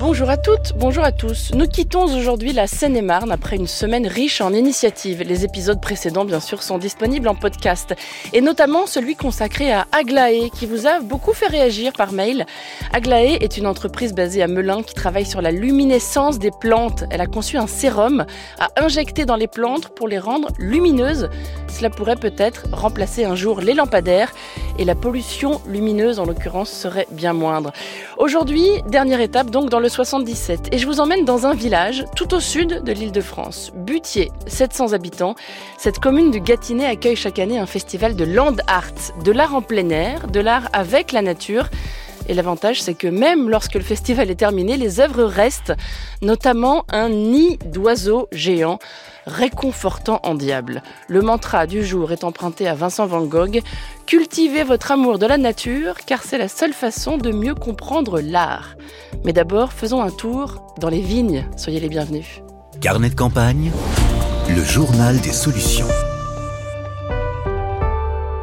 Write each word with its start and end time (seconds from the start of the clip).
Bonjour 0.00 0.30
à 0.30 0.38
toutes, 0.38 0.72
bonjour 0.76 1.04
à 1.04 1.12
tous. 1.12 1.50
Nous 1.54 1.68
quittons 1.68 2.04
aujourd'hui 2.04 2.54
la 2.54 2.66
Seine-et-Marne 2.66 3.30
après 3.30 3.56
une 3.56 3.66
semaine 3.66 4.06
riche 4.06 4.40
en 4.40 4.54
initiatives. 4.54 5.22
Les 5.22 5.44
épisodes 5.44 5.78
précédents, 5.78 6.24
bien 6.24 6.40
sûr, 6.40 6.62
sont 6.62 6.78
disponibles 6.78 7.28
en 7.28 7.34
podcast. 7.34 7.94
Et 8.32 8.40
notamment 8.40 8.86
celui 8.86 9.14
consacré 9.14 9.70
à 9.70 9.86
Aglaé, 9.92 10.48
qui 10.58 10.64
vous 10.64 10.86
a 10.86 11.00
beaucoup 11.00 11.34
fait 11.34 11.48
réagir 11.48 11.92
par 11.92 12.12
mail. 12.12 12.46
Aglaé 12.94 13.36
est 13.42 13.58
une 13.58 13.66
entreprise 13.66 14.14
basée 14.14 14.42
à 14.42 14.48
Melun 14.48 14.82
qui 14.82 14.94
travaille 14.94 15.26
sur 15.26 15.42
la 15.42 15.50
luminescence 15.50 16.38
des 16.38 16.50
plantes. 16.50 17.04
Elle 17.10 17.20
a 17.20 17.26
conçu 17.26 17.58
un 17.58 17.66
sérum 17.66 18.24
à 18.58 18.68
injecter 18.82 19.26
dans 19.26 19.36
les 19.36 19.48
plantes 19.48 19.90
pour 19.90 20.08
les 20.08 20.18
rendre 20.18 20.48
lumineuses. 20.58 21.28
Cela 21.68 21.90
pourrait 21.90 22.16
peut-être 22.16 22.64
remplacer 22.72 23.26
un 23.26 23.34
jour 23.34 23.60
les 23.60 23.74
lampadaires 23.74 24.32
et 24.78 24.86
la 24.86 24.94
pollution 24.94 25.60
lumineuse, 25.68 26.18
en 26.18 26.24
l'occurrence, 26.24 26.70
serait 26.70 27.06
bien 27.10 27.34
moindre. 27.34 27.70
Aujourd'hui, 28.16 28.66
dernière 28.88 29.20
étape 29.20 29.50
donc 29.50 29.68
dans 29.68 29.78
le 29.78 29.89
77 29.90 30.68
et 30.72 30.78
je 30.78 30.86
vous 30.86 31.00
emmène 31.00 31.24
dans 31.24 31.46
un 31.46 31.54
village 31.54 32.04
tout 32.14 32.32
au 32.32 32.40
sud 32.40 32.82
de 32.82 32.92
l'île 32.92 33.12
de 33.12 33.20
France, 33.20 33.72
Butier, 33.74 34.30
700 34.46 34.92
habitants. 34.92 35.34
Cette 35.78 35.98
commune 35.98 36.30
du 36.30 36.40
Gâtinais 36.40 36.86
accueille 36.86 37.16
chaque 37.16 37.38
année 37.38 37.58
un 37.58 37.66
festival 37.66 38.14
de 38.14 38.24
land 38.24 38.56
art, 38.68 38.92
de 39.24 39.32
l'art 39.32 39.54
en 39.54 39.62
plein 39.62 39.90
air, 39.90 40.28
de 40.28 40.40
l'art 40.40 40.68
avec 40.72 41.12
la 41.12 41.22
nature. 41.22 41.68
Et 42.28 42.34
l'avantage, 42.34 42.80
c'est 42.80 42.94
que 42.94 43.08
même 43.08 43.50
lorsque 43.50 43.74
le 43.74 43.80
festival 43.80 44.30
est 44.30 44.36
terminé, 44.36 44.76
les 44.76 45.00
œuvres 45.00 45.24
restent, 45.24 45.72
notamment 46.22 46.84
un 46.88 47.08
nid 47.08 47.58
d'oiseaux 47.66 48.28
géants 48.30 48.78
réconfortant 49.26 50.20
en 50.22 50.34
diable. 50.34 50.82
Le 51.08 51.22
mantra 51.22 51.66
du 51.66 51.84
jour 51.84 52.12
est 52.12 52.24
emprunté 52.24 52.68
à 52.68 52.74
Vincent 52.74 53.06
Van 53.06 53.22
Gogh. 53.22 53.62
Cultivez 54.06 54.64
votre 54.64 54.92
amour 54.92 55.18
de 55.18 55.26
la 55.26 55.38
nature, 55.38 55.96
car 56.06 56.22
c'est 56.22 56.38
la 56.38 56.48
seule 56.48 56.72
façon 56.72 57.18
de 57.18 57.30
mieux 57.30 57.54
comprendre 57.54 58.20
l'art. 58.20 58.76
Mais 59.24 59.32
d'abord, 59.32 59.72
faisons 59.72 60.02
un 60.02 60.10
tour 60.10 60.74
dans 60.78 60.88
les 60.88 61.00
vignes. 61.00 61.46
Soyez 61.56 61.80
les 61.80 61.88
bienvenus. 61.88 62.42
Carnet 62.80 63.10
de 63.10 63.14
campagne, 63.14 63.70
le 64.48 64.64
journal 64.64 65.20
des 65.20 65.32
solutions. 65.32 65.86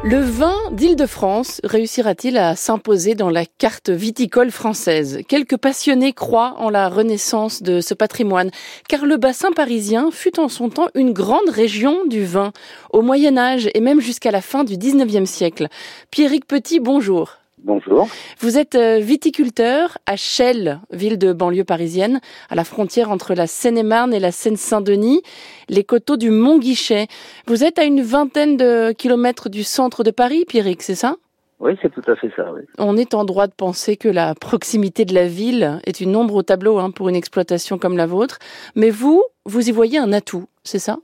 Le 0.04 0.20
vin 0.20 0.54
d'Île-de-France 0.70 1.60
réussira-t-il 1.64 2.38
à 2.38 2.54
s'imposer 2.54 3.16
dans 3.16 3.30
la 3.30 3.44
carte 3.44 3.90
viticole 3.90 4.52
française? 4.52 5.22
Quelques 5.26 5.56
passionnés 5.56 6.12
croient 6.12 6.54
en 6.58 6.70
la 6.70 6.88
renaissance 6.88 7.64
de 7.64 7.80
ce 7.80 7.94
patrimoine, 7.94 8.52
car 8.88 9.06
le 9.06 9.16
bassin 9.16 9.50
parisien 9.50 10.10
fut 10.12 10.38
en 10.38 10.48
son 10.48 10.70
temps 10.70 10.86
une 10.94 11.12
grande 11.12 11.48
région 11.48 12.06
du 12.06 12.24
vin, 12.24 12.52
au 12.92 13.02
Moyen 13.02 13.36
Âge 13.36 13.68
et 13.74 13.80
même 13.80 14.00
jusqu'à 14.00 14.30
la 14.30 14.40
fin 14.40 14.62
du 14.62 14.74
19e 14.74 15.26
siècle. 15.26 15.66
Pierrick 16.12 16.46
Petit, 16.46 16.78
bonjour. 16.78 17.38
Bonjour. 17.68 18.08
Vous 18.38 18.56
êtes 18.56 18.76
euh, 18.76 18.98
viticulteur 18.98 19.98
à 20.06 20.16
Chelles, 20.16 20.80
ville 20.90 21.18
de 21.18 21.34
banlieue 21.34 21.64
parisienne, 21.64 22.18
à 22.48 22.54
la 22.54 22.64
frontière 22.64 23.10
entre 23.10 23.34
la 23.34 23.46
Seine-et-Marne 23.46 24.14
et 24.14 24.20
la 24.20 24.32
Seine-Saint-Denis, 24.32 25.20
les 25.68 25.84
coteaux 25.84 26.16
du 26.16 26.30
Mont-Guichet. 26.30 27.08
Vous 27.46 27.64
êtes 27.64 27.78
à 27.78 27.84
une 27.84 28.00
vingtaine 28.00 28.56
de 28.56 28.92
kilomètres 28.92 29.50
du 29.50 29.64
centre 29.64 30.02
de 30.02 30.10
Paris, 30.10 30.46
Pierrick, 30.48 30.80
c'est 30.80 30.94
ça? 30.94 31.16
Oui, 31.60 31.72
c'est 31.82 31.92
tout 31.92 32.10
à 32.10 32.16
fait 32.16 32.32
ça. 32.34 32.50
Oui. 32.54 32.62
On 32.78 32.96
est 32.96 33.12
en 33.12 33.26
droit 33.26 33.46
de 33.46 33.52
penser 33.52 33.98
que 33.98 34.08
la 34.08 34.34
proximité 34.34 35.04
de 35.04 35.12
la 35.12 35.26
ville 35.26 35.78
est 35.84 36.00
une 36.00 36.16
ombre 36.16 36.36
au 36.36 36.42
tableau 36.42 36.78
hein, 36.78 36.90
pour 36.90 37.10
une 37.10 37.16
exploitation 37.16 37.76
comme 37.76 37.98
la 37.98 38.06
vôtre, 38.06 38.38
mais 38.76 38.88
vous, 38.88 39.22
vous 39.44 39.68
y 39.68 39.72
voyez 39.72 39.98
un 39.98 40.14
atout, 40.14 40.46
c'est 40.64 40.78
ça? 40.78 40.96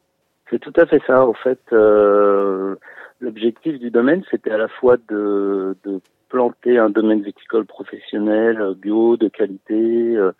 C'est 0.48 0.60
tout 0.60 0.72
à 0.76 0.86
fait 0.86 1.02
ça. 1.06 1.26
Au 1.26 1.34
fait, 1.34 1.60
euh, 1.74 2.76
l'objectif 3.20 3.78
du 3.78 3.90
domaine, 3.90 4.22
c'était 4.30 4.52
à 4.52 4.56
la 4.56 4.68
fois 4.68 4.96
de, 5.10 5.76
de 5.84 6.00
planter 6.34 6.78
un 6.78 6.90
domaine 6.90 7.22
viticole 7.22 7.64
professionnel, 7.64 8.60
euh, 8.60 8.74
bio, 8.74 9.16
de 9.16 9.28
qualité, 9.28 10.16
euh, 10.16 10.32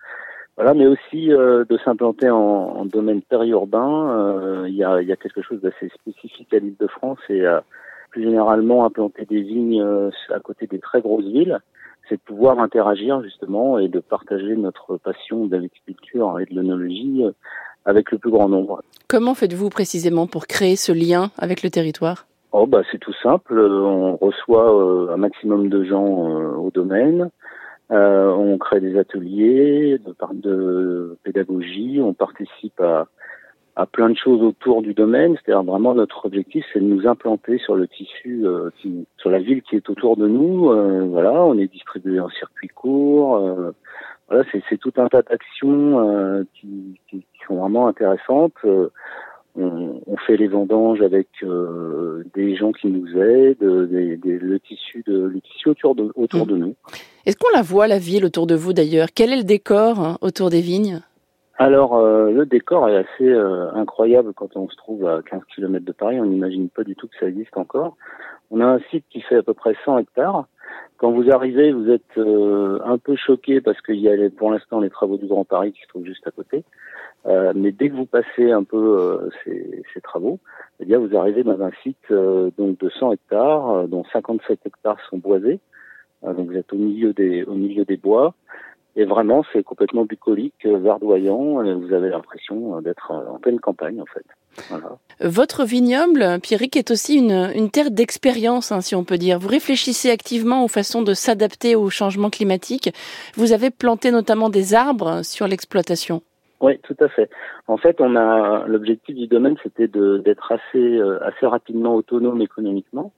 voilà, 0.57 0.75
mais 0.75 0.89
aussi 0.89 1.33
euh, 1.33 1.65
de 1.69 1.79
s'implanter 1.85 2.29
en, 2.31 2.85
domaine 2.85 3.23
périurbain. 3.23 4.65
Il 4.67 4.75
y, 4.75 4.83
a, 4.83 5.17
quelque 5.17 5.41
chose 5.41 5.61
d'assez 5.61 5.89
spécifique 5.95 6.53
à 6.53 6.59
l'île 6.59 6.77
de 6.79 6.89
France 6.89 7.21
et 7.29 7.45
plus 8.11 8.25
généralement 8.25 8.85
implanter 8.85 9.25
des 9.25 9.41
vignes 9.41 9.83
à 10.31 10.41
côté 10.41 10.67
des 10.67 10.79
très 10.79 11.01
grosses 11.01 11.25
villes 11.25 11.59
c'est 12.09 12.17
de 12.17 12.21
pouvoir 12.21 12.59
interagir 12.59 13.23
justement 13.23 13.79
et 13.79 13.89
de 13.89 13.99
partager 13.99 14.55
notre 14.57 14.99
passion 14.99 15.47
de 15.47 15.57
la 15.57 15.63
et 15.63 16.45
de 16.45 16.55
l'œnologie 16.55 17.25
avec 17.87 18.13
le 18.13 18.19
plus 18.19 18.31
grand 18.31 18.49
nombre. 18.49 18.83
Comment 19.09 19.35
faites-vous 19.35 19.71
précisément 19.71 20.27
pour 20.27 20.47
créer 20.47 20.77
ce 20.77 20.93
lien 20.93 21.31
avec 21.39 21.63
le 21.63 21.71
territoire? 21.71 22.27
Oh 22.57 22.69
bah 22.69 22.83
c'est 22.93 22.99
tout 22.99 23.13
simple. 23.21 23.59
On 23.59 24.15
reçoit 24.15 24.73
euh, 24.73 25.13
un 25.13 25.17
maximum 25.17 25.69
de 25.69 25.83
gens 25.83 26.31
euh, 26.31 26.55
au 26.55 26.71
domaine. 26.71 27.31
Euh, 27.91 28.31
on 28.31 28.59
crée 28.59 28.79
des 28.79 28.97
ateliers 28.97 29.99
de, 29.99 30.15
de, 30.35 31.19
pédagogie. 31.25 31.99
On 32.01 32.15
participe 32.15 32.81
à, 32.81 33.09
à 33.75 33.87
plein 33.87 34.09
de 34.09 34.17
choses 34.17 34.41
autour 34.41 34.83
du 34.83 34.95
domaine. 34.95 35.35
C'est-à-dire 35.35 35.65
vraiment 35.65 35.95
notre 35.97 36.27
objectif, 36.27 36.65
c'est 36.73 36.79
de 36.79 36.85
nous 36.85 37.09
implanter 37.09 37.59
sur 37.59 37.75
le 37.75 37.89
tissu, 37.89 38.47
qui, 38.79 39.05
sur 39.17 39.31
la 39.31 39.41
ville 39.41 39.63
qui 39.63 39.75
est 39.75 39.91
autour 39.91 40.17
de 40.17 40.29
nous. 40.29 41.11
voilà, 41.11 41.33
on 41.33 41.59
est 41.59 41.67
distribué 41.67 42.21
en 42.21 42.29
circuit 42.29 42.69
court. 42.69 43.73
voilà, 44.29 44.45
c'est 44.53 44.79
tout 44.79 44.93
un 44.97 45.09
tas 45.09 45.23
d'actions 45.23 46.47
qui, 46.55 47.01
qui, 47.11 47.27
sont 47.49 47.57
vraiment 47.57 47.89
intéressantes 47.89 48.55
on, 49.57 50.01
on, 50.07 50.17
fait 50.17 50.37
les 50.37 50.49
vendanges 50.49 51.01
avec 51.03 51.29
euh, 51.43 52.25
des 52.35 52.57
gens 52.57 52.73
qui 52.73 52.89
nous 52.89 53.09
aident, 53.19 53.89
des, 53.91 54.17
des, 54.17 54.39
le 54.39 54.59
tissu 54.59 55.03
de 55.07 55.17
le 55.17 55.41
tissu 55.41 55.69
autour 55.69 55.95
de 55.95 56.11
autour 56.15 56.47
mmh. 56.47 56.51
de 56.51 56.57
nous. 56.57 56.75
Est-ce 57.27 57.37
qu'on 57.37 57.55
la 57.55 57.63
voit 57.63 57.87
la 57.87 57.99
ville 57.99 58.25
autour 58.25 58.47
de 58.47 58.55
vous 58.55 58.73
d'ailleurs? 58.73 59.09
Quel 59.15 59.33
est 59.33 59.37
le 59.37 59.45
décor 59.45 60.01
hein, 60.01 60.19
autour 60.21 60.51
des 60.51 60.61
vignes? 60.61 61.01
Alors 61.57 61.97
euh, 61.97 62.33
le 62.33 62.47
décor 62.47 62.89
est 62.89 62.97
assez 62.97 63.29
euh, 63.29 63.73
incroyable 63.75 64.33
quand 64.35 64.57
on 64.57 64.69
se 64.69 64.77
trouve 64.77 65.07
à 65.07 65.23
15 65.23 65.43
km 65.55 65.85
de 65.85 65.93
Paris. 65.93 66.21
On 66.21 66.27
n'imagine 66.27 66.69
pas 66.69 66.83
du 66.83 66.97
tout 66.97 67.07
que 67.07 67.17
ça 67.21 67.29
existe 67.29 67.57
encore. 67.57 67.97
On 68.51 68.61
a 68.61 68.67
un 68.67 68.81
site 68.91 69.05
qui 69.11 69.21
fait 69.21 69.37
à 69.37 69.43
peu 69.43 69.55
près 69.55 69.77
100 69.85 69.99
hectares. 69.99 70.47
Quand 70.97 71.13
vous 71.13 71.31
arrivez, 71.31 71.73
vous 71.73 71.91
êtes 71.91 72.19
euh, 72.19 72.81
un 72.85 72.99
peu 72.99 73.15
choqué 73.15 73.61
parce 73.61 73.81
qu'il 73.83 74.01
y 74.01 74.09
a 74.09 74.17
les, 74.17 74.31
pour 74.31 74.51
l'instant 74.51 74.81
les 74.81 74.91
travaux 74.91 75.17
du 75.17 75.27
Grand 75.27 75.45
Paris 75.45 75.73
qui 75.73 75.83
se 75.83 75.89
trouvent 75.89 76.05
juste 76.05 76.27
à 76.27 76.33
côté. 76.33 76.65
Euh, 77.27 77.53
mais 77.57 77.73
dès 77.73 77.89
que 77.89 77.95
vous 77.95 78.07
passez 78.07 78.51
un 78.51 78.65
peu 78.65 78.99
euh, 78.99 79.31
ces, 79.45 79.83
ces, 79.93 80.01
travaux, 80.01 80.41
eh 80.81 80.85
bien 80.85 80.99
vous 80.99 81.17
arrivez 81.17 81.43
dans 81.43 81.61
un 81.63 81.71
site 81.83 81.97
euh, 82.11 82.51
donc 82.59 82.79
de 82.79 82.91
100 82.91 83.13
hectares, 83.13 83.89
dont 83.89 84.05
57 84.13 84.61
hectares 84.67 84.99
sont 85.09 85.19
boisés. 85.19 85.59
donc 86.23 86.49
vous 86.51 86.57
êtes 86.57 86.73
au 86.73 86.77
milieu 86.77 87.13
des 87.13 87.45
au 87.45 87.55
milieu 87.55 87.85
des 87.85 87.97
bois. 87.97 88.35
Et 88.97 89.05
vraiment, 89.07 89.43
c'est 89.53 89.65
complètement 89.65 90.05
bucolique, 90.05 90.65
verdoyant. 90.65 91.65
Vous 91.65 91.93
avez 91.93 92.11
l'impression 92.11 92.81
d'être 92.81 93.11
en 93.11 93.41
pleine 93.41 93.59
campagne, 93.59 94.01
en 94.01 94.07
fait. 94.07 94.25
Voilà. 94.69 94.99
Votre 95.19 95.65
vignoble, 95.65 96.39
Pierrick, 96.41 96.77
est 96.77 96.93
aussi 96.93 97.17
une, 97.17 97.51
une 97.57 97.71
terre 97.71 97.91
d'expérience, 97.91 98.71
hein, 98.71 98.81
si 98.81 98.95
on 98.95 99.03
peut 99.03 99.19
dire. 99.19 99.41
Vous 99.41 99.49
réfléchissez 99.49 100.13
activement 100.13 100.65
aux 100.65 100.69
façons 100.69 101.03
de 101.03 101.13
s'adapter 101.13 101.75
au 101.75 101.91
changement 101.91 102.31
climatique. 102.31 102.95
Vous 103.35 103.53
avez 103.53 103.71
planté 103.71 104.13
notamment 104.13 104.49
des 104.49 104.75
arbres 104.75 105.25
sur 105.25 105.49
l'exploitation. 105.49 106.23
Oui, 106.65 106.79
tout 106.83 106.97
à 107.01 107.09
fait. 107.11 107.29
En 107.67 107.77
fait, 107.77 108.01
on 108.01 108.17
a 108.17 108.67
l'objectif 108.67 109.15
du 109.15 109.27
domaine, 109.27 109.55
c'était 109.63 109.87
d'être 109.87 110.51
assez 110.51 110.97
euh, 110.99 111.23
assez 111.23 111.45
rapidement 111.45 111.95
autonome 111.95 112.41
économiquement. 112.41 113.13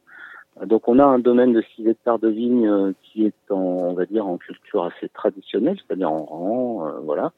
Donc, 0.65 0.89
on 0.89 0.99
a 0.99 1.05
un 1.05 1.21
domaine 1.21 1.53
de 1.53 1.63
6 1.77 1.87
hectares 1.87 2.19
de 2.19 2.29
vignes 2.29 2.69
euh, 2.69 2.93
qui 3.05 3.25
est 3.25 3.51
en, 3.53 3.61
on 3.91 3.93
va 3.95 4.05
dire, 4.05 4.27
en 4.27 4.37
culture 4.37 4.83
assez 4.85 5.09
traditionnelle, 5.11 5.77
c'est-à-dire 5.77 6.11
en 6.11 6.25
rang, 6.25 6.89
euh, 6.89 6.99
voilà, 7.05 7.31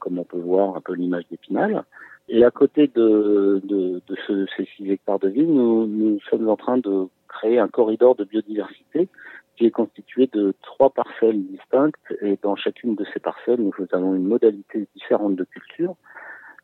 comme 0.00 0.18
on 0.18 0.24
peut 0.24 0.36
voir 0.38 0.74
un 0.76 0.80
peu 0.80 0.94
l'image 0.94 1.28
d'Épinal. 1.30 1.84
Et 2.28 2.44
à 2.44 2.50
côté 2.50 2.90
de, 2.92 3.60
de, 3.62 4.02
de 4.04 4.16
ce, 4.26 4.46
ces 4.56 4.64
6 4.76 4.90
hectares 4.90 5.20
de 5.20 5.28
vignes, 5.28 5.54
nous, 5.54 5.86
nous 5.86 6.18
sommes 6.28 6.48
en 6.48 6.56
train 6.56 6.78
de 6.78 7.06
créer 7.28 7.60
un 7.60 7.68
corridor 7.68 8.16
de 8.16 8.24
biodiversité 8.24 9.08
qui 9.56 9.66
est 9.66 9.70
constitué 9.70 10.28
de 10.32 10.54
trois 10.62 10.90
parcelles 10.90 11.42
distinctes 11.46 12.14
et 12.20 12.38
dans 12.42 12.56
chacune 12.56 12.94
de 12.94 13.04
ces 13.12 13.20
parcelles, 13.20 13.60
nous 13.60 13.72
avons 13.92 14.14
une 14.14 14.26
modalité 14.26 14.86
différente 14.94 15.36
de 15.36 15.44
culture 15.44 15.94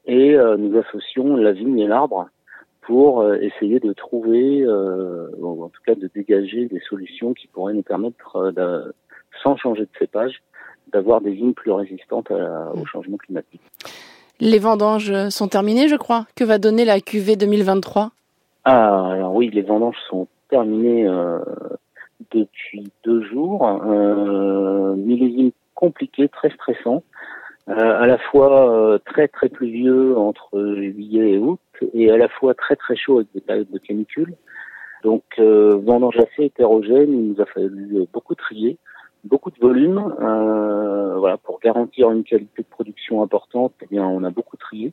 et 0.06 0.34
euh, 0.34 0.56
nous 0.56 0.76
associons 0.78 1.36
la 1.36 1.52
vigne 1.52 1.78
et 1.78 1.86
l'arbre 1.86 2.28
pour 2.82 3.20
euh, 3.20 3.38
essayer 3.40 3.80
de 3.80 3.92
trouver, 3.92 4.62
euh, 4.62 5.28
ou 5.38 5.64
en 5.64 5.68
tout 5.68 5.80
cas 5.86 5.94
de 5.94 6.10
dégager 6.14 6.66
des 6.66 6.80
solutions 6.80 7.32
qui 7.32 7.46
pourraient 7.46 7.74
nous 7.74 7.82
permettre, 7.82 8.36
euh, 8.36 8.52
de, 8.52 8.94
sans 9.42 9.56
changer 9.56 9.82
de 9.82 9.90
cépage, 9.98 10.42
d'avoir 10.92 11.20
des 11.20 11.30
vignes 11.30 11.54
plus 11.54 11.70
résistantes 11.70 12.30
à, 12.30 12.72
au 12.74 12.84
changement 12.84 13.16
climatique. 13.16 13.60
Les 14.40 14.58
vendanges 14.58 15.28
sont 15.28 15.46
terminées, 15.46 15.88
je 15.88 15.96
crois. 15.96 16.26
Que 16.34 16.44
va 16.44 16.58
donner 16.58 16.84
la 16.84 17.00
cuvée 17.00 17.36
2023 17.36 18.10
Ah, 18.64 19.12
alors 19.12 19.34
oui, 19.34 19.50
les 19.50 19.62
vendanges 19.62 19.98
sont 20.10 20.26
terminées 20.50 21.06
euh, 21.06 21.38
depuis 22.34 22.84
deux 23.04 23.22
jours. 23.24 23.66
Euh, 23.84 24.94
millésime 24.96 25.50
compliqué, 25.74 26.28
très 26.28 26.50
stressant. 26.50 27.02
Euh, 27.68 28.02
à 28.02 28.06
la 28.06 28.18
fois 28.18 28.76
euh, 28.76 28.98
très 28.98 29.28
très 29.28 29.48
pluvieux 29.48 30.18
entre 30.18 30.74
juillet 30.74 31.34
et 31.34 31.38
août 31.38 31.60
et 31.94 32.10
à 32.10 32.16
la 32.16 32.28
fois 32.28 32.54
très 32.54 32.74
très 32.74 32.96
chaud 32.96 33.18
avec 33.18 33.28
des 33.34 33.40
périodes 33.40 33.70
de 33.70 33.78
canicule. 33.78 34.34
Donc, 35.04 35.22
euh, 35.38 35.76
vendange 35.82 36.16
assez 36.18 36.44
hétérogène, 36.44 37.12
il 37.12 37.32
nous 37.32 37.40
a 37.40 37.46
fallu 37.46 38.06
beaucoup 38.12 38.34
trier, 38.34 38.78
beaucoup 39.24 39.50
de 39.50 39.58
volume. 39.58 40.14
Euh, 40.20 41.18
voilà, 41.18 41.36
pour 41.38 41.60
garantir 41.60 42.10
une 42.10 42.24
qualité 42.24 42.62
de 42.62 42.68
production 42.68 43.22
importante, 43.22 43.72
eh 43.82 43.86
bien, 43.86 44.04
on 44.06 44.22
a 44.24 44.30
beaucoup 44.30 44.56
trié. 44.56 44.92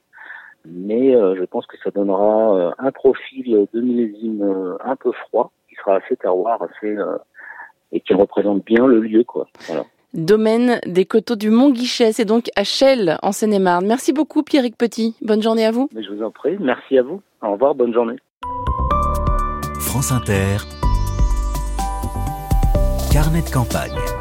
Mais 0.65 1.15
euh, 1.15 1.35
je 1.35 1.43
pense 1.45 1.65
que 1.65 1.77
ça 1.83 1.91
donnera 1.91 2.55
euh, 2.55 2.71
un 2.77 2.91
profil 2.91 3.67
de 3.73 3.81
millésime 3.81 4.41
euh, 4.41 4.77
un 4.83 4.95
peu 4.95 5.11
froid, 5.11 5.51
sera 5.79 5.97
assez 5.97 6.15
terroir, 6.15 6.61
assez 6.61 6.95
et 7.91 8.01
qui 8.01 8.13
représente 8.13 8.63
bien 8.65 8.85
le 8.85 8.99
lieu, 8.99 9.23
quoi. 9.23 9.47
Voilà. 9.67 9.83
Domaine 10.13 10.79
des 10.87 11.05
coteaux 11.05 11.35
du 11.35 11.51
Mont-Guichet, 11.51 12.13
c'est 12.13 12.25
donc 12.25 12.49
à 12.55 12.63
Chelles, 12.63 13.17
en 13.21 13.31
Seine-et-Marne. 13.31 13.85
Merci 13.85 14.11
beaucoup, 14.11 14.41
Pierrick 14.41 14.75
Petit. 14.75 15.15
Bonne 15.21 15.41
journée 15.41 15.65
à 15.65 15.71
vous. 15.71 15.87
Mais 15.93 16.03
je 16.03 16.11
vous 16.11 16.23
en 16.23 16.31
prie. 16.31 16.57
Merci 16.59 16.97
à 16.97 17.03
vous. 17.03 17.21
Au 17.43 17.51
revoir. 17.51 17.75
Bonne 17.75 17.93
journée. 17.93 18.15
France 19.79 20.11
Inter. 20.11 20.57
Carnet 23.11 23.41
de 23.41 23.49
campagne. 23.51 24.18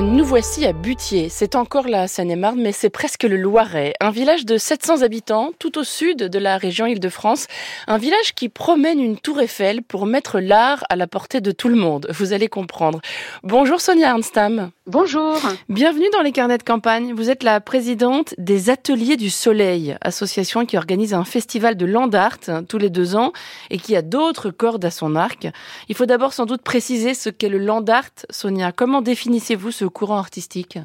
Nous 0.00 0.24
voici 0.24 0.64
à 0.64 0.72
Butier. 0.72 1.28
C'est 1.28 1.54
encore 1.54 1.86
la 1.86 2.08
Seine-et-Marne, 2.08 2.58
mais 2.58 2.72
c'est 2.72 2.88
presque 2.88 3.24
le 3.24 3.36
Loiret. 3.36 3.92
Un 4.00 4.10
village 4.10 4.46
de 4.46 4.56
700 4.56 5.02
habitants, 5.02 5.50
tout 5.58 5.76
au 5.76 5.84
sud 5.84 6.24
de 6.24 6.38
la 6.38 6.56
région 6.56 6.86
Île-de-France. 6.86 7.48
Un 7.86 7.98
village 7.98 8.34
qui 8.34 8.48
promène 8.48 8.98
une 8.98 9.18
tour 9.18 9.42
Eiffel 9.42 9.82
pour 9.82 10.06
mettre 10.06 10.40
l'art 10.40 10.84
à 10.88 10.96
la 10.96 11.06
portée 11.06 11.42
de 11.42 11.50
tout 11.50 11.68
le 11.68 11.74
monde. 11.74 12.06
Vous 12.14 12.32
allez 12.32 12.48
comprendre. 12.48 13.02
Bonjour 13.42 13.82
Sonia 13.82 14.10
Arnstam. 14.10 14.70
Bonjour. 14.86 15.38
Bienvenue 15.68 16.08
dans 16.14 16.22
les 16.22 16.32
carnets 16.32 16.58
de 16.58 16.62
campagne. 16.62 17.12
Vous 17.12 17.28
êtes 17.28 17.42
la 17.42 17.60
présidente 17.60 18.34
des 18.38 18.70
Ateliers 18.70 19.18
du 19.18 19.28
Soleil, 19.28 19.96
association 20.00 20.64
qui 20.64 20.78
organise 20.78 21.12
un 21.12 21.24
festival 21.24 21.76
de 21.76 21.84
land 21.84 22.10
art 22.14 22.38
tous 22.68 22.78
les 22.78 22.90
deux 22.90 23.16
ans 23.16 23.32
et 23.68 23.76
qui 23.76 23.94
a 23.94 24.02
d'autres 24.02 24.50
cordes 24.50 24.84
à 24.84 24.90
son 24.90 25.14
arc. 25.14 25.46
Il 25.90 25.94
faut 25.94 26.06
d'abord 26.06 26.32
sans 26.32 26.46
doute 26.46 26.62
préciser 26.62 27.12
ce 27.12 27.28
qu'est 27.28 27.50
le 27.50 27.58
land 27.58 27.84
art. 27.84 28.10
Sonia, 28.30 28.72
comment 28.72 29.02
définissez-vous 29.02 29.70
ce 29.70 29.89
courant 29.90 30.18
artistique 30.18 30.78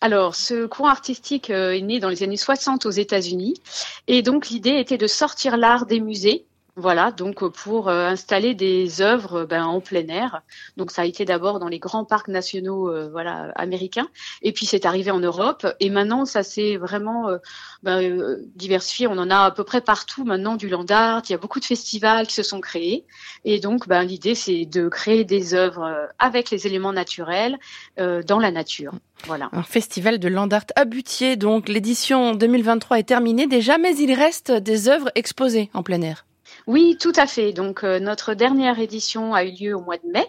alors, 0.00 0.34
ce 0.34 0.66
courant 0.66 0.90
artistique 0.90 1.48
euh, 1.48 1.74
est 1.74 1.80
né 1.80 1.98
dans 1.98 2.10
les 2.10 2.22
années 2.22 2.36
60 2.36 2.84
aux 2.84 2.90
États-Unis. 2.90 3.54
Et 4.06 4.20
donc, 4.20 4.50
l'idée 4.50 4.78
était 4.78 4.98
de 4.98 5.06
sortir 5.06 5.56
l'art 5.56 5.86
des 5.86 6.00
musées 6.00 6.44
voilà, 6.76 7.12
donc 7.12 7.46
pour 7.52 7.88
euh, 7.88 8.08
installer 8.08 8.54
des 8.54 9.00
œuvres 9.00 9.44
ben, 9.44 9.64
en 9.64 9.80
plein 9.80 10.08
air. 10.08 10.42
Donc 10.76 10.90
ça 10.90 11.02
a 11.02 11.04
été 11.04 11.24
d'abord 11.24 11.60
dans 11.60 11.68
les 11.68 11.78
grands 11.78 12.04
parcs 12.04 12.26
nationaux 12.26 12.90
euh, 12.90 13.08
voilà, 13.12 13.52
américains, 13.54 14.08
et 14.42 14.50
puis 14.50 14.66
c'est 14.66 14.84
arrivé 14.84 15.12
en 15.12 15.20
Europe, 15.20 15.66
et 15.78 15.88
maintenant 15.88 16.24
ça 16.24 16.42
s'est 16.42 16.76
vraiment 16.76 17.28
euh, 17.28 17.38
ben, 17.84 18.38
diversifié. 18.56 19.06
On 19.06 19.18
en 19.18 19.30
a 19.30 19.44
à 19.44 19.50
peu 19.52 19.62
près 19.62 19.82
partout 19.82 20.24
maintenant 20.24 20.56
du 20.56 20.68
land 20.68 20.86
art, 20.90 21.22
il 21.28 21.32
y 21.32 21.34
a 21.34 21.38
beaucoup 21.38 21.60
de 21.60 21.64
festivals 21.64 22.26
qui 22.26 22.34
se 22.34 22.42
sont 22.42 22.60
créés, 22.60 23.04
et 23.44 23.60
donc 23.60 23.86
ben, 23.86 24.02
l'idée 24.02 24.34
c'est 24.34 24.64
de 24.64 24.88
créer 24.88 25.24
des 25.24 25.54
œuvres 25.54 26.08
avec 26.18 26.50
les 26.50 26.66
éléments 26.66 26.92
naturels 26.92 27.56
dans 27.96 28.38
la 28.38 28.50
nature. 28.50 28.94
Voilà. 29.26 29.48
Un 29.52 29.62
festival 29.62 30.18
de 30.18 30.28
land 30.28 30.48
art 30.48 30.66
à 30.74 30.84
Butier, 30.84 31.36
donc 31.36 31.68
l'édition 31.68 32.34
2023 32.34 32.98
est 32.98 33.04
terminée 33.04 33.46
déjà, 33.46 33.78
mais 33.78 33.96
il 33.96 34.12
reste 34.12 34.50
des 34.50 34.88
œuvres 34.88 35.10
exposées 35.14 35.70
en 35.72 35.82
plein 35.82 36.02
air. 36.02 36.24
Oui, 36.66 36.96
tout 36.98 37.12
à 37.16 37.26
fait. 37.26 37.52
Donc 37.52 37.84
euh, 37.84 37.98
notre 37.98 38.34
dernière 38.34 38.78
édition 38.78 39.34
a 39.34 39.44
eu 39.44 39.52
lieu 39.52 39.74
au 39.74 39.80
mois 39.80 39.98
de 39.98 40.10
mai. 40.10 40.26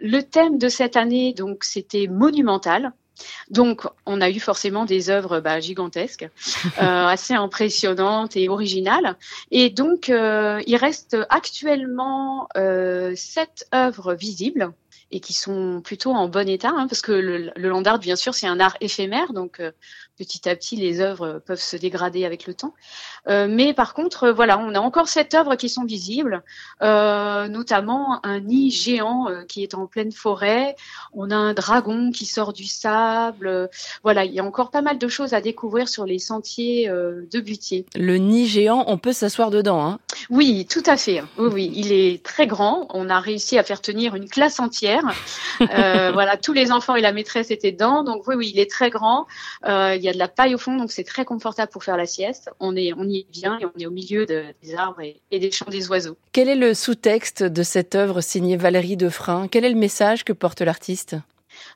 Le 0.00 0.20
thème 0.20 0.58
de 0.58 0.68
cette 0.68 0.96
année, 0.96 1.32
donc, 1.32 1.64
c'était 1.64 2.06
monumental. 2.06 2.92
Donc, 3.50 3.86
on 4.04 4.20
a 4.20 4.30
eu 4.30 4.40
forcément 4.40 4.84
des 4.84 5.10
œuvres 5.10 5.38
bah, 5.38 5.60
gigantesques, 5.60 6.28
euh, 6.78 7.06
assez 7.06 7.34
impressionnantes 7.34 8.36
et 8.36 8.48
originales. 8.48 9.16
Et 9.52 9.70
donc, 9.70 10.08
euh, 10.08 10.60
il 10.66 10.76
reste 10.76 11.16
actuellement 11.30 12.48
sept 13.14 13.66
œuvres 13.72 14.14
visibles 14.14 14.72
et 15.12 15.20
qui 15.20 15.34
sont 15.34 15.80
plutôt 15.84 16.12
en 16.12 16.28
bon 16.28 16.48
état, 16.48 16.72
hein, 16.74 16.86
parce 16.88 17.02
que 17.02 17.12
le, 17.12 17.52
le, 17.54 17.68
land 17.68 17.82
art, 17.84 17.98
bien 17.98 18.16
sûr, 18.16 18.34
c'est 18.34 18.46
un 18.46 18.58
art 18.58 18.76
éphémère, 18.80 19.32
donc 19.34 19.60
euh, 19.60 19.70
petit 20.16 20.48
à 20.48 20.56
petit, 20.56 20.76
les 20.76 21.00
œuvres 21.00 21.42
peuvent 21.44 21.60
se 21.60 21.76
dégrader 21.76 22.24
avec 22.24 22.46
le 22.46 22.54
temps. 22.54 22.74
Euh, 23.28 23.46
mais 23.48 23.74
par 23.74 23.94
contre, 23.94 24.24
euh, 24.24 24.32
voilà, 24.32 24.58
on 24.58 24.74
a 24.74 24.80
encore 24.80 25.08
sept 25.08 25.34
œuvres 25.34 25.56
qui 25.56 25.68
sont 25.68 25.84
visibles, 25.84 26.42
euh, 26.82 27.48
notamment 27.48 28.24
un 28.24 28.40
nid 28.40 28.70
géant 28.70 29.28
euh, 29.28 29.42
qui 29.44 29.62
est 29.62 29.74
en 29.74 29.86
pleine 29.86 30.12
forêt. 30.12 30.76
On 31.12 31.30
a 31.30 31.36
un 31.36 31.54
dragon 31.54 32.10
qui 32.10 32.26
sort 32.26 32.52
du 32.52 32.64
sable. 32.64 33.68
voilà, 34.02 34.24
il 34.24 34.32
y 34.32 34.40
a 34.40 34.44
encore 34.44 34.70
pas 34.70 34.82
mal 34.82 34.98
de 34.98 35.08
choses 35.08 35.34
à 35.34 35.40
découvrir 35.40 35.88
sur 35.88 36.06
les 36.06 36.18
sentiers 36.18 36.88
de 36.88 37.40
Butier. 37.40 37.86
Le 37.94 38.16
nid 38.16 38.46
géant, 38.46 38.84
on 38.86 38.98
peut 38.98 39.12
s'asseoir 39.12 39.50
dedans, 39.50 39.84
hein 39.84 39.98
Oui, 40.30 40.66
tout 40.70 40.82
à 40.86 40.96
fait. 40.96 41.22
Oui, 41.38 41.50
oui, 41.52 41.72
il 41.74 41.92
est 41.92 42.24
très 42.24 42.46
grand. 42.46 42.86
On 42.90 43.08
a 43.08 43.20
réussi 43.20 43.58
à 43.58 43.62
faire 43.62 43.80
tenir 43.80 44.14
une 44.14 44.28
classe 44.28 44.60
entière. 44.60 45.01
Euh, 45.60 46.10
voilà, 46.12 46.36
tous 46.36 46.52
les 46.52 46.72
enfants 46.72 46.96
et 46.96 47.00
la 47.00 47.12
maîtresse 47.12 47.50
étaient 47.50 47.72
dedans. 47.72 48.02
Donc 48.02 48.26
oui, 48.26 48.34
oui, 48.34 48.50
il 48.54 48.60
est 48.60 48.70
très 48.70 48.90
grand. 48.90 49.26
Euh, 49.66 49.94
il 49.96 50.02
y 50.02 50.08
a 50.08 50.12
de 50.12 50.18
la 50.18 50.28
paille 50.28 50.54
au 50.54 50.58
fond, 50.58 50.76
donc 50.76 50.90
c'est 50.92 51.04
très 51.04 51.24
confortable 51.24 51.70
pour 51.70 51.84
faire 51.84 51.96
la 51.96 52.06
sieste. 52.06 52.50
On 52.60 52.76
est, 52.76 52.92
on 52.96 53.04
y 53.04 53.18
est 53.18 53.26
bien 53.30 53.58
et 53.60 53.66
on 53.66 53.72
est 53.78 53.86
au 53.86 53.90
milieu 53.90 54.26
de, 54.26 54.44
des 54.62 54.74
arbres 54.74 55.00
et, 55.00 55.38
des 55.38 55.50
chants 55.50 55.70
des 55.70 55.88
oiseaux. 55.88 56.16
Quel 56.32 56.48
est 56.48 56.56
le 56.56 56.74
sous-texte 56.74 57.42
de 57.42 57.62
cette 57.62 57.94
œuvre 57.94 58.20
signée 58.20 58.56
Valérie 58.56 58.96
Defrin 58.96 59.48
Quel 59.48 59.64
est 59.64 59.70
le 59.70 59.78
message 59.78 60.24
que 60.24 60.32
porte 60.32 60.60
l'artiste? 60.60 61.16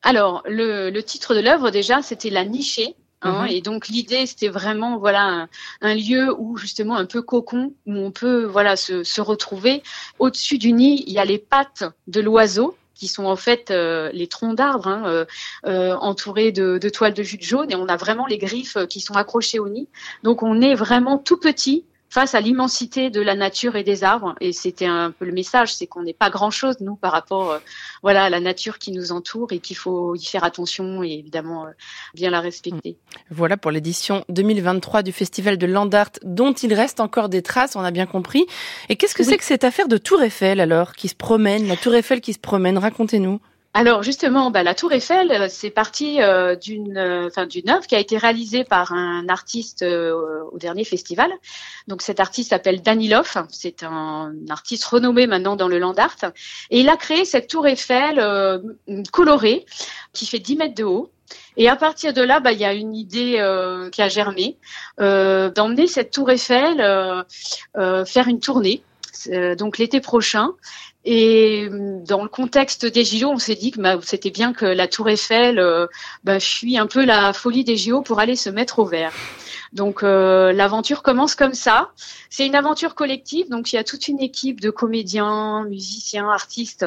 Alors, 0.02 0.42
le, 0.46 0.90
le, 0.90 1.02
titre 1.02 1.34
de 1.34 1.40
l'œuvre, 1.40 1.70
déjà, 1.70 2.02
c'était 2.02 2.30
La 2.30 2.44
Nichée. 2.44 2.94
Hein, 3.22 3.42
mhm. 3.42 3.48
Et 3.48 3.60
donc 3.60 3.88
l'idée, 3.88 4.26
c'était 4.26 4.48
vraiment 4.48 4.98
voilà 4.98 5.48
un, 5.80 5.94
lieu 5.94 6.34
où 6.38 6.56
justement 6.56 6.96
un 6.96 7.06
peu 7.06 7.22
cocon 7.22 7.72
où 7.86 7.94
on 7.94 8.10
peut 8.10 8.44
voilà 8.44 8.76
se, 8.76 9.04
se 9.04 9.20
retrouver. 9.20 9.82
Au-dessus 10.18 10.58
du 10.58 10.72
nid, 10.72 11.04
il 11.06 11.12
y 11.12 11.18
a 11.18 11.24
les 11.24 11.38
pattes 11.38 11.84
de 12.06 12.20
l'oiseau 12.20 12.76
qui 12.96 13.08
sont 13.08 13.26
en 13.26 13.36
fait 13.36 13.70
euh, 13.70 14.10
les 14.12 14.26
troncs 14.26 14.56
d'arbres 14.56 14.88
hein, 14.88 15.02
euh, 15.06 15.24
euh, 15.66 15.94
entourés 15.94 16.50
de, 16.50 16.78
de, 16.78 16.88
toiles 16.88 17.14
de 17.14 17.22
jute 17.22 17.42
jaune 17.42 17.70
et 17.70 17.76
on 17.76 17.86
a 17.86 17.96
vraiment 17.96 18.26
les 18.26 18.38
griffes 18.38 18.78
qui 18.88 19.00
sont 19.00 19.14
accrochées 19.14 19.58
au 19.58 19.68
nid. 19.68 19.86
Donc 20.22 20.42
on 20.42 20.60
est 20.60 20.74
vraiment 20.74 21.18
tout 21.18 21.36
petit 21.36 21.84
face 22.08 22.34
à 22.34 22.40
l'immensité 22.40 23.10
de 23.10 23.20
la 23.20 23.34
nature 23.34 23.76
et 23.76 23.84
des 23.84 24.04
arbres. 24.04 24.34
Et 24.40 24.52
c'était 24.52 24.86
un 24.86 25.10
peu 25.10 25.24
le 25.24 25.32
message, 25.32 25.74
c'est 25.74 25.86
qu'on 25.86 26.02
n'est 26.02 26.14
pas 26.14 26.30
grand-chose, 26.30 26.76
nous, 26.80 26.96
par 26.96 27.12
rapport 27.12 27.50
euh, 27.50 27.58
voilà, 28.02 28.24
à 28.24 28.30
la 28.30 28.40
nature 28.40 28.78
qui 28.78 28.92
nous 28.92 29.12
entoure 29.12 29.52
et 29.52 29.58
qu'il 29.58 29.76
faut 29.76 30.14
y 30.14 30.24
faire 30.24 30.44
attention 30.44 31.02
et 31.02 31.12
évidemment 31.12 31.66
euh, 31.66 31.70
bien 32.14 32.30
la 32.30 32.40
respecter. 32.40 32.96
Voilà 33.30 33.56
pour 33.56 33.70
l'édition 33.70 34.24
2023 34.28 35.02
du 35.02 35.12
Festival 35.12 35.58
de 35.58 35.66
Landart, 35.66 36.10
dont 36.22 36.52
il 36.52 36.72
reste 36.74 37.00
encore 37.00 37.28
des 37.28 37.42
traces, 37.42 37.76
on 37.76 37.80
a 37.80 37.90
bien 37.90 38.06
compris. 38.06 38.46
Et 38.88 38.96
qu'est-ce 38.96 39.14
que 39.14 39.24
c'est 39.24 39.36
que 39.36 39.44
cette 39.44 39.64
affaire 39.64 39.88
de 39.88 39.98
Tour 39.98 40.22
Eiffel, 40.22 40.60
alors, 40.60 40.92
qui 40.92 41.08
se 41.08 41.14
promène, 41.14 41.66
la 41.66 41.76
Tour 41.76 41.94
Eiffel 41.94 42.20
qui 42.20 42.32
se 42.32 42.38
promène? 42.38 42.78
Racontez-nous. 42.78 43.40
Alors 43.78 44.02
justement, 44.02 44.50
bah, 44.50 44.62
la 44.62 44.74
Tour 44.74 44.90
Eiffel, 44.94 45.30
euh, 45.30 45.48
c'est 45.50 45.68
parti 45.68 46.22
euh, 46.22 46.56
d'une, 46.56 46.96
euh, 46.96 47.26
enfin 47.26 47.46
œuvre 47.68 47.86
qui 47.86 47.94
a 47.94 47.98
été 47.98 48.16
réalisée 48.16 48.64
par 48.64 48.92
un 48.94 49.28
artiste 49.28 49.82
au 49.84 50.56
dernier 50.56 50.84
festival. 50.84 51.30
Donc 51.86 52.00
cet 52.00 52.18
artiste 52.18 52.50
s'appelle 52.50 52.80
Danilov, 52.80 53.36
c'est 53.50 53.82
un 53.82 54.32
artiste 54.48 54.86
renommé 54.86 55.26
maintenant 55.26 55.56
dans 55.56 55.68
le 55.68 55.78
land 55.78 55.92
art, 55.92 56.16
et 56.70 56.80
il 56.80 56.88
a 56.88 56.96
créé 56.96 57.26
cette 57.26 57.48
Tour 57.48 57.66
Eiffel 57.66 58.16
colorée 59.12 59.66
qui 60.14 60.26
fait 60.26 60.38
10 60.38 60.56
mètres 60.56 60.74
de 60.74 60.84
haut. 60.84 61.10
Et 61.58 61.68
à 61.68 61.76
partir 61.76 62.14
de 62.14 62.22
là, 62.22 62.40
bah, 62.40 62.52
il 62.52 62.58
y 62.58 62.64
a 62.64 62.72
une 62.72 62.94
idée 62.94 63.32
qui 63.92 64.00
a 64.00 64.08
germé 64.08 64.56
d'emmener 64.98 65.86
cette 65.86 66.12
Tour 66.12 66.30
Eiffel 66.30 66.78
faire 67.74 68.28
une 68.28 68.40
tournée. 68.40 68.82
donc 69.58 69.76
l'été 69.76 70.00
prochain 70.00 70.54
et 71.06 71.68
euh, 71.70 72.00
dans 72.04 72.24
le 72.24 72.28
contexte 72.28 72.84
des 72.84 73.04
JO, 73.04 73.30
on 73.30 73.38
s'est 73.38 73.54
dit 73.54 73.70
que 73.70 73.80
bah, 73.80 73.96
c'était 74.02 74.30
bien 74.30 74.52
que 74.52 74.66
la 74.66 74.88
Tour 74.88 75.08
Eiffel 75.08 75.60
euh, 75.60 75.86
bah, 76.24 76.40
fuit 76.40 76.76
un 76.76 76.88
peu 76.88 77.04
la 77.04 77.32
folie 77.32 77.62
des 77.62 77.76
JO 77.76 78.02
pour 78.02 78.18
aller 78.18 78.34
se 78.34 78.50
mettre 78.50 78.80
au 78.80 78.84
vert. 78.84 79.12
Donc 79.72 80.02
euh, 80.02 80.52
l'aventure 80.52 81.02
commence 81.02 81.36
comme 81.36 81.54
ça. 81.54 81.90
C'est 82.28 82.44
une 82.44 82.56
aventure 82.56 82.96
collective, 82.96 83.48
donc 83.48 83.72
il 83.72 83.76
y 83.76 83.78
a 83.78 83.84
toute 83.84 84.08
une 84.08 84.20
équipe 84.20 84.60
de 84.60 84.70
comédiens, 84.70 85.64
musiciens, 85.64 86.28
artistes 86.28 86.86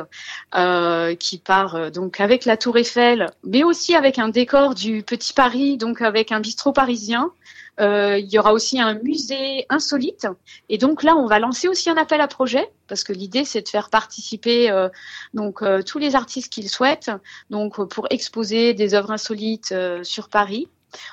euh, 0.53 1.15
qui 1.15 1.37
part 1.37 1.91
donc 1.91 2.19
avec 2.19 2.43
la 2.43 2.57
Tour 2.57 2.77
Eiffel, 2.77 3.27
mais 3.45 3.63
aussi 3.63 3.95
avec 3.95 4.19
un 4.19 4.27
décor 4.27 4.75
du 4.75 5.01
Petit 5.01 5.33
Paris, 5.33 5.77
donc 5.77 6.01
avec 6.01 6.33
un 6.33 6.41
bistrot 6.41 6.73
parisien. 6.73 7.31
Euh, 7.79 8.17
il 8.17 8.29
y 8.29 8.37
aura 8.37 8.53
aussi 8.53 8.79
un 8.79 8.95
musée 8.95 9.65
insolite. 9.69 10.27
Et 10.67 10.77
donc 10.77 11.03
là, 11.03 11.15
on 11.15 11.27
va 11.27 11.39
lancer 11.39 11.67
aussi 11.67 11.89
un 11.89 11.97
appel 11.97 12.19
à 12.21 12.27
projet 12.27 12.69
parce 12.87 13.03
que 13.03 13.13
l'idée, 13.13 13.45
c'est 13.45 13.61
de 13.61 13.69
faire 13.69 13.89
participer 13.89 14.69
euh, 14.69 14.89
donc 15.33 15.61
euh, 15.61 15.81
tous 15.81 15.99
les 15.99 16.15
artistes 16.15 16.51
qu'ils 16.51 16.69
souhaitent, 16.69 17.11
donc 17.49 17.81
pour 17.87 18.07
exposer 18.09 18.73
des 18.73 18.93
œuvres 18.93 19.11
insolites 19.11 19.73
sur 20.03 20.29
Paris. 20.29 20.67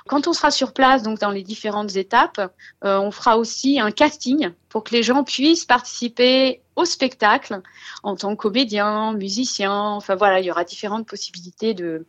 Quand 0.09 0.27
on 0.27 0.33
sera 0.33 0.51
sur 0.51 0.73
place, 0.73 1.03
donc 1.03 1.19
dans 1.19 1.31
les 1.31 1.43
différentes 1.43 1.97
étapes, 1.97 2.41
on 2.81 3.11
fera 3.11 3.37
aussi 3.37 3.79
un 3.79 3.91
casting 3.91 4.51
pour 4.71 4.85
que 4.85 4.95
les 4.95 5.03
gens 5.03 5.23
puissent 5.23 5.67
participer 5.67 6.63
au 6.77 6.87
spectacle 6.87 7.61
en 8.03 8.17
tant 8.17 8.35
que 8.35 8.41
comédien, 8.41 9.13
musicien. 9.13 9.75
Enfin 9.75 10.15
voilà, 10.15 10.41
il 10.41 10.47
y 10.47 10.51
aura 10.51 10.65
différentes 10.65 11.07
possibilités 11.07 11.75
de 11.75 12.07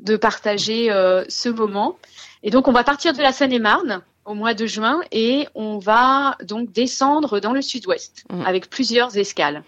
de 0.00 0.16
partager 0.16 0.88
ce 1.28 1.48
moment. 1.48 1.96
Et 2.42 2.50
donc, 2.50 2.68
on 2.68 2.72
va 2.72 2.84
partir 2.84 3.12
de 3.12 3.20
la 3.20 3.32
Seine-et-Marne 3.32 4.02
au 4.24 4.34
mois 4.34 4.54
de 4.54 4.66
juin 4.66 5.00
et 5.12 5.46
on 5.54 5.78
va 5.78 6.36
donc 6.44 6.72
descendre 6.72 7.40
dans 7.40 7.52
le 7.52 7.62
sud-ouest 7.62 8.24
mmh. 8.30 8.42
avec 8.46 8.70
plusieurs 8.70 9.16
escales. 9.16 9.62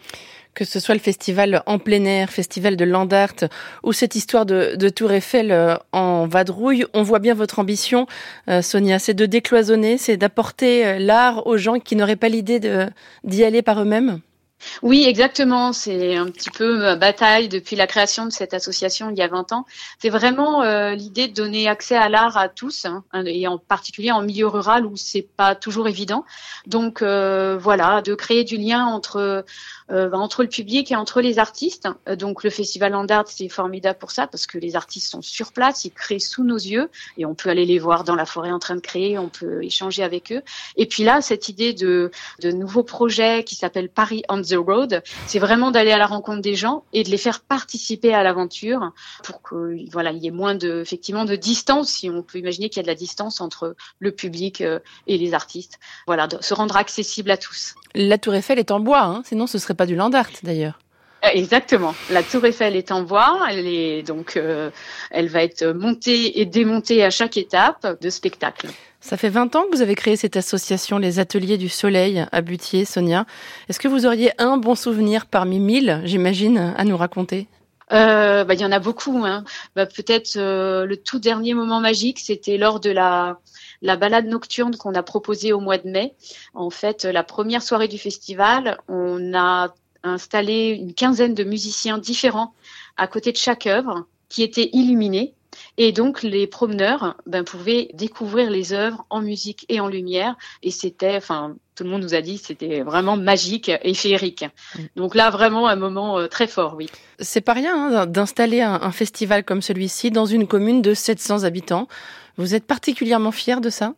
que 0.54 0.64
ce 0.64 0.80
soit 0.80 0.94
le 0.94 1.00
festival 1.00 1.62
en 1.66 1.78
plein 1.78 2.04
air, 2.04 2.30
festival 2.30 2.76
de 2.76 2.84
Land 2.84 3.08
Art 3.08 3.48
ou 3.82 3.92
cette 3.92 4.14
histoire 4.14 4.44
de, 4.44 4.76
de 4.76 4.88
Tour 4.88 5.12
Eiffel 5.12 5.50
euh, 5.50 5.76
en 5.92 6.26
vadrouille, 6.26 6.84
on 6.92 7.02
voit 7.02 7.18
bien 7.18 7.34
votre 7.34 7.58
ambition, 7.58 8.06
euh, 8.48 8.60
Sonia, 8.60 8.98
c'est 8.98 9.14
de 9.14 9.26
décloisonner, 9.26 9.96
c'est 9.98 10.18
d'apporter 10.18 10.86
euh, 10.86 10.98
l'art 10.98 11.46
aux 11.46 11.56
gens 11.56 11.78
qui 11.78 11.96
n'auraient 11.96 12.16
pas 12.16 12.28
l'idée 12.28 12.60
d'y 13.24 13.44
aller 13.44 13.62
par 13.62 13.80
eux-mêmes? 13.80 14.20
Oui, 14.82 15.04
exactement. 15.06 15.72
C'est 15.72 16.16
un 16.16 16.26
petit 16.26 16.50
peu 16.50 16.78
ma 16.78 16.96
bataille 16.96 17.48
depuis 17.48 17.76
la 17.76 17.86
création 17.86 18.26
de 18.26 18.30
cette 18.30 18.54
association 18.54 19.10
il 19.10 19.18
y 19.18 19.22
a 19.22 19.28
20 19.28 19.52
ans. 19.52 19.66
C'est 19.98 20.10
vraiment 20.10 20.62
euh, 20.62 20.94
l'idée 20.94 21.28
de 21.28 21.34
donner 21.34 21.68
accès 21.68 21.96
à 21.96 22.08
l'art 22.08 22.36
à 22.36 22.48
tous, 22.48 22.84
hein, 22.84 23.04
et 23.26 23.46
en 23.46 23.58
particulier 23.58 24.10
en 24.10 24.22
milieu 24.22 24.46
rural 24.46 24.86
où 24.86 24.96
c'est 24.96 25.26
pas 25.36 25.54
toujours 25.54 25.88
évident. 25.88 26.24
Donc 26.66 27.02
euh, 27.02 27.56
voilà, 27.60 28.02
de 28.02 28.14
créer 28.14 28.44
du 28.44 28.56
lien 28.56 28.86
entre 28.86 29.44
euh, 29.90 30.12
entre 30.12 30.42
le 30.42 30.48
public 30.48 30.90
et 30.90 30.96
entre 30.96 31.20
les 31.20 31.38
artistes. 31.38 31.88
Donc 32.18 32.44
le 32.44 32.50
festival 32.50 32.92
Land 32.92 33.06
Art, 33.08 33.24
c'est 33.26 33.48
formidable 33.48 33.98
pour 33.98 34.10
ça 34.10 34.26
parce 34.26 34.46
que 34.46 34.58
les 34.58 34.76
artistes 34.76 35.10
sont 35.10 35.22
sur 35.22 35.52
place, 35.52 35.84
ils 35.84 35.90
créent 35.90 36.18
sous 36.18 36.44
nos 36.44 36.56
yeux 36.56 36.90
et 37.18 37.26
on 37.26 37.34
peut 37.34 37.50
aller 37.50 37.66
les 37.66 37.78
voir 37.78 38.04
dans 38.04 38.14
la 38.14 38.26
forêt 38.26 38.52
en 38.52 38.58
train 38.58 38.76
de 38.76 38.80
créer, 38.80 39.18
on 39.18 39.28
peut 39.28 39.62
échanger 39.62 40.02
avec 40.02 40.32
eux. 40.32 40.42
Et 40.76 40.86
puis 40.86 41.04
là, 41.04 41.20
cette 41.20 41.48
idée 41.48 41.72
de 41.72 42.10
de 42.40 42.50
nouveaux 42.50 42.82
projets 42.82 43.44
qui 43.44 43.54
s'appelle 43.54 43.88
Paris 43.88 44.22
on 44.28 44.38
road, 44.56 45.02
c'est 45.26 45.38
vraiment 45.38 45.70
d'aller 45.70 45.92
à 45.92 45.98
la 45.98 46.06
rencontre 46.06 46.40
des 46.40 46.54
gens 46.54 46.84
et 46.92 47.02
de 47.02 47.10
les 47.10 47.16
faire 47.16 47.40
participer 47.40 48.14
à 48.14 48.22
l'aventure 48.22 48.92
pour 49.22 49.42
que 49.42 49.90
voilà, 49.90 50.12
il 50.12 50.22
y 50.22 50.28
ait 50.28 50.32
moins 50.32 50.54
de 50.54 50.80
effectivement 50.80 51.24
de 51.24 51.36
distance 51.36 51.88
si 51.88 52.10
on 52.10 52.22
peut 52.22 52.38
imaginer 52.38 52.68
qu'il 52.68 52.78
y 52.78 52.80
a 52.80 52.82
de 52.84 52.88
la 52.88 52.94
distance 52.94 53.40
entre 53.40 53.74
le 53.98 54.12
public 54.12 54.60
euh, 54.60 54.78
et 55.06 55.18
les 55.18 55.34
artistes. 55.34 55.78
Voilà, 56.06 56.26
de 56.26 56.42
se 56.42 56.54
rendre 56.54 56.76
accessible 56.76 57.30
à 57.30 57.36
tous. 57.36 57.74
La 57.94 58.18
Tour 58.18 58.34
Eiffel 58.34 58.58
est 58.58 58.70
en 58.70 58.80
bois, 58.80 59.02
hein 59.02 59.22
sinon 59.24 59.46
ce 59.46 59.58
serait 59.58 59.74
pas 59.74 59.86
du 59.86 59.96
land 59.96 60.12
art 60.12 60.30
d'ailleurs. 60.42 60.78
Euh, 61.24 61.28
exactement. 61.32 61.94
La 62.10 62.22
tour 62.22 62.44
Eiffel 62.44 62.76
est 62.76 62.90
en 62.90 63.02
bois. 63.02 63.46
Elle 63.48 63.66
est 63.66 64.02
donc, 64.02 64.36
euh, 64.36 64.70
elle 65.10 65.28
va 65.28 65.42
être 65.42 65.66
montée 65.66 66.40
et 66.40 66.46
démontée 66.46 67.04
à 67.04 67.10
chaque 67.10 67.36
étape 67.36 68.00
de 68.00 68.10
spectacle. 68.10 68.68
Ça 69.02 69.16
fait 69.16 69.28
20 69.28 69.56
ans 69.56 69.64
que 69.64 69.74
vous 69.74 69.82
avez 69.82 69.96
créé 69.96 70.14
cette 70.14 70.36
association, 70.36 70.96
les 70.96 71.18
Ateliers 71.18 71.58
du 71.58 71.68
Soleil 71.68 72.24
à 72.30 72.40
Butier, 72.40 72.84
Sonia. 72.84 73.26
Est-ce 73.68 73.80
que 73.80 73.88
vous 73.88 74.06
auriez 74.06 74.30
un 74.40 74.58
bon 74.58 74.76
souvenir 74.76 75.26
parmi 75.26 75.58
mille, 75.58 76.00
j'imagine, 76.04 76.72
à 76.76 76.84
nous 76.84 76.96
raconter? 76.96 77.48
Euh, 77.92 78.44
bah, 78.44 78.54
il 78.54 78.60
y 78.60 78.64
en 78.64 78.70
a 78.70 78.78
beaucoup. 78.78 79.24
Hein. 79.24 79.42
Bah, 79.74 79.86
peut-être 79.86 80.36
euh, 80.36 80.86
le 80.86 80.96
tout 80.96 81.18
dernier 81.18 81.52
moment 81.52 81.80
magique, 81.80 82.20
c'était 82.20 82.56
lors 82.58 82.78
de 82.78 82.90
la, 82.90 83.40
la 83.82 83.96
balade 83.96 84.26
nocturne 84.26 84.76
qu'on 84.76 84.94
a 84.94 85.02
proposée 85.02 85.52
au 85.52 85.58
mois 85.58 85.78
de 85.78 85.90
mai. 85.90 86.14
En 86.54 86.70
fait, 86.70 87.04
la 87.04 87.24
première 87.24 87.62
soirée 87.62 87.88
du 87.88 87.98
festival, 87.98 88.78
on 88.86 89.34
a 89.34 89.74
installé 90.04 90.78
une 90.80 90.94
quinzaine 90.94 91.34
de 91.34 91.42
musiciens 91.42 91.98
différents 91.98 92.54
à 92.96 93.08
côté 93.08 93.32
de 93.32 93.36
chaque 93.36 93.66
œuvre 93.66 94.06
qui 94.28 94.44
étaient 94.44 94.70
illuminés. 94.72 95.34
Et 95.78 95.92
donc 95.92 96.22
les 96.22 96.46
promeneurs 96.46 97.16
ben, 97.26 97.44
pouvaient 97.44 97.88
découvrir 97.94 98.50
les 98.50 98.72
œuvres 98.72 99.04
en 99.10 99.20
musique 99.20 99.64
et 99.68 99.80
en 99.80 99.88
lumière. 99.88 100.36
Et 100.62 100.70
c'était, 100.70 101.16
enfin, 101.16 101.56
tout 101.74 101.84
le 101.84 101.90
monde 101.90 102.02
nous 102.02 102.14
a 102.14 102.20
dit, 102.20 102.38
c'était 102.38 102.80
vraiment 102.82 103.16
magique 103.16 103.70
et 103.82 103.94
féerique. 103.94 104.44
Donc 104.96 105.14
là, 105.14 105.30
vraiment 105.30 105.68
un 105.68 105.76
moment 105.76 106.18
euh, 106.18 106.26
très 106.26 106.46
fort, 106.46 106.74
oui. 106.76 106.88
C'est 107.18 107.40
pas 107.40 107.54
rien 107.54 107.74
hein, 107.74 108.06
d'installer 108.06 108.60
un, 108.60 108.80
un 108.82 108.92
festival 108.92 109.44
comme 109.44 109.62
celui-ci 109.62 110.10
dans 110.10 110.26
une 110.26 110.46
commune 110.46 110.82
de 110.82 110.94
700 110.94 111.44
habitants. 111.44 111.88
Vous 112.36 112.54
êtes 112.54 112.66
particulièrement 112.66 113.32
fier 113.32 113.60
de 113.60 113.70
ça? 113.70 113.94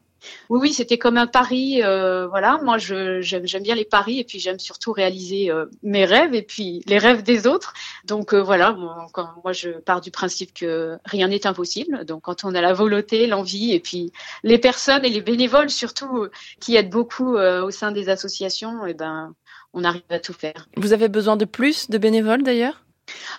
Oui, 0.50 0.60
oui, 0.62 0.72
c'était 0.72 0.98
comme 0.98 1.16
un 1.16 1.26
pari. 1.26 1.82
Euh, 1.82 2.26
voilà, 2.26 2.58
moi, 2.62 2.78
j'aime 2.78 3.62
bien 3.62 3.74
les 3.74 3.84
paris 3.84 4.18
et 4.18 4.24
puis 4.24 4.38
j'aime 4.38 4.58
surtout 4.58 4.92
réaliser 4.92 5.50
euh, 5.50 5.66
mes 5.82 6.04
rêves 6.04 6.34
et 6.34 6.42
puis 6.42 6.82
les 6.86 6.98
rêves 6.98 7.22
des 7.22 7.46
autres. 7.46 7.74
Donc 8.04 8.34
euh, 8.34 8.42
voilà, 8.42 8.72
moi, 8.72 9.06
moi, 9.42 9.52
je 9.52 9.70
pars 9.70 10.00
du 10.00 10.10
principe 10.10 10.54
que 10.54 10.98
rien 11.04 11.28
n'est 11.28 11.46
impossible. 11.46 12.04
Donc 12.04 12.22
quand 12.22 12.44
on 12.44 12.54
a 12.54 12.60
la 12.60 12.72
volonté, 12.72 13.26
l'envie 13.26 13.72
et 13.72 13.80
puis 13.80 14.12
les 14.42 14.58
personnes 14.58 15.04
et 15.04 15.10
les 15.10 15.22
bénévoles 15.22 15.70
surtout 15.70 16.28
qui 16.60 16.76
aident 16.76 16.90
beaucoup 16.90 17.36
au 17.36 17.70
sein 17.70 17.92
des 17.92 18.08
associations, 18.08 18.86
et 18.86 18.90
eh 18.90 18.94
ben 18.94 19.34
on 19.72 19.84
arrive 19.84 20.02
à 20.10 20.20
tout 20.20 20.32
faire. 20.32 20.68
Vous 20.76 20.92
avez 20.92 21.08
besoin 21.08 21.36
de 21.36 21.44
plus 21.44 21.90
de 21.90 21.98
bénévoles 21.98 22.42
d'ailleurs? 22.42 22.83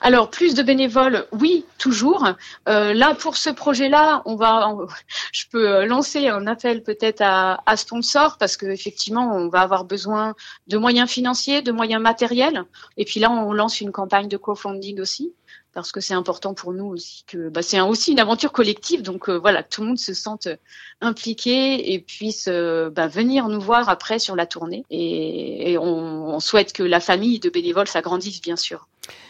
Alors 0.01 0.29
plus 0.29 0.53
de 0.53 0.63
bénévoles, 0.63 1.25
oui, 1.31 1.65
toujours. 1.77 2.27
Euh, 2.67 2.93
là 2.93 3.15
pour 3.15 3.37
ce 3.37 3.49
projet-là, 3.49 4.21
on 4.25 4.35
va, 4.35 4.75
je 5.31 5.45
peux 5.51 5.85
lancer 5.85 6.27
un 6.27 6.47
appel 6.47 6.83
peut-être 6.83 7.21
à, 7.21 7.61
à 7.65 7.77
sponsors 7.77 8.37
parce 8.37 8.57
qu'effectivement 8.57 9.35
on 9.35 9.49
va 9.49 9.61
avoir 9.61 9.85
besoin 9.85 10.35
de 10.67 10.77
moyens 10.77 11.09
financiers, 11.09 11.61
de 11.61 11.71
moyens 11.71 12.01
matériels. 12.01 12.63
Et 12.97 13.05
puis 13.05 13.19
là 13.19 13.31
on 13.31 13.53
lance 13.53 13.81
une 13.81 13.91
campagne 13.91 14.27
de 14.27 14.37
crowdfunding 14.37 14.99
aussi 14.99 15.33
parce 15.75 15.91
que 15.91 15.99
c'est 15.99 16.13
important 16.15 16.55
pour 16.55 16.73
nous 16.73 16.85
aussi 16.85 17.25
que 17.27 17.49
bah, 17.49 17.61
c'est 17.61 17.79
aussi 17.81 18.13
une 18.13 18.19
aventure 18.19 18.51
collective 18.51 19.03
donc 19.03 19.29
euh, 19.29 19.37
voilà 19.37 19.61
tout 19.61 19.81
le 19.81 19.87
monde 19.89 19.99
se 19.99 20.15
sente 20.15 20.47
impliqué 21.01 21.93
et 21.93 21.99
puisse 21.99 22.47
euh, 22.47 22.89
bah, 22.89 23.07
venir 23.07 23.49
nous 23.49 23.61
voir 23.61 23.89
après 23.89 24.17
sur 24.17 24.35
la 24.35 24.47
tournée 24.47 24.83
et, 24.89 25.77
on, 25.77 26.39
souhaite 26.39 26.73
que 26.73 26.83
la 26.83 26.99
famille 26.99 27.39
de 27.39 27.49
bénévoles 27.49 27.87
s'agrandisse 27.87 28.41
bien 28.41 28.55
sûr. 28.55 28.87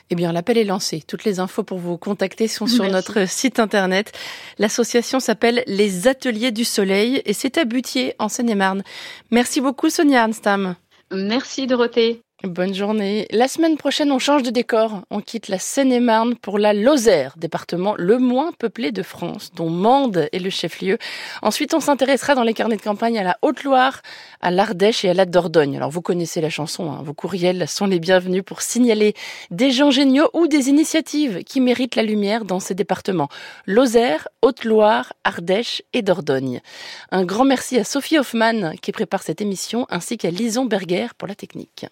Eh 0.10 0.16
bien, 0.16 0.32
l'appel 0.32 0.58
est 0.58 0.64
lancé. 0.64 1.04
Toutes 1.08 1.24
les 1.24 1.40
infos 1.40 1.64
pour 1.64 1.78
vous 1.78 1.98
contacter 1.98 2.48
sont 2.48 2.68
sur 2.68 2.86
notre 2.90 3.28
site 3.28 3.60
internet. 3.60 4.12
L'association 4.58 5.20
s'appelle 5.20 5.64
Les 5.68 6.08
Ateliers 6.08 6.52
du 6.52 6.66
Soleil 6.66 7.22
et 7.26 7.34
c'est 7.34 7.58
à 7.58 7.66
Butier, 7.66 8.16
en 8.20 8.28
Seine-et-Marne. 8.28 8.84
Merci 9.32 9.62
beaucoup, 9.62 9.90
Sonia 9.90 10.24
Arnstam. 10.24 10.76
Merci, 11.12 11.68
Dorothée. 11.68 12.25
Bonne 12.48 12.76
journée. 12.76 13.28
La 13.32 13.48
semaine 13.48 13.76
prochaine, 13.76 14.12
on 14.12 14.20
change 14.20 14.44
de 14.44 14.52
décor. 14.52 15.02
On 15.10 15.20
quitte 15.20 15.48
la 15.48 15.58
Seine-et-Marne 15.58 16.36
pour 16.36 16.60
la 16.60 16.74
Lozère, 16.74 17.34
département 17.38 17.96
le 17.98 18.20
moins 18.20 18.52
peuplé 18.52 18.92
de 18.92 19.02
France, 19.02 19.52
dont 19.56 19.72
Mende 19.72 20.30
est 20.32 20.40
le 20.40 20.52
chef-lieu. 20.52 21.00
Ensuite, 21.42 21.74
on 21.74 21.80
s'intéressera 21.80 22.36
dans 22.36 22.44
les 22.44 22.54
carnets 22.54 22.76
de 22.76 22.84
campagne 22.84 23.18
à 23.18 23.24
la 23.24 23.40
Haute-Loire, 23.42 24.04
à 24.42 24.52
l'Ardèche 24.52 25.04
et 25.06 25.10
à 25.10 25.16
la 25.16 25.26
Dordogne. 25.26 25.78
Alors, 25.78 25.90
vous 25.90 26.04
connaissez 26.04 26.40
la 26.40 26.52
chanson, 26.52 26.92
hein. 26.92 27.02
vos 27.04 27.16
courriels 27.16 27.68
sont 27.68 27.88
les 27.88 28.00
bienvenus 28.00 28.44
pour 28.46 28.62
signaler 28.62 29.16
des 29.50 29.72
gens 29.72 29.90
géniaux 29.90 30.30
ou 30.34 30.48
des 30.48 30.70
initiatives 30.70 31.44
qui 31.44 31.62
méritent 31.62 31.96
la 31.96 32.04
lumière 32.04 32.46
dans 32.46 32.60
ces 32.60 32.76
départements. 32.76 33.30
Lozère, 33.66 34.28
Haute-Loire, 34.44 35.14
Ardèche 35.24 35.82
et 35.94 36.04
Dordogne. 36.04 36.62
Un 37.10 37.26
grand 37.26 37.46
merci 37.46 37.80
à 37.80 37.84
Sophie 37.84 38.20
Hoffman 38.20 38.74
qui 38.82 38.92
prépare 38.92 39.24
cette 39.24 39.42
émission 39.42 39.88
ainsi 39.90 40.18
qu'à 40.18 40.30
Lison 40.30 40.66
Berger 40.66 41.08
pour 41.18 41.28
la 41.28 41.34
technique. 41.34 41.88